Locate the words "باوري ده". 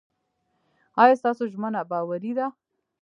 1.91-2.47